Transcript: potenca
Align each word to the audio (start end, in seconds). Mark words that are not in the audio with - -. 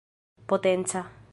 potenca 0.47 1.05